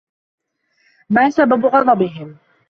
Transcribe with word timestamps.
ما 1.09 1.29
سبب 1.29 1.65
غضبهم؟ 1.65 2.37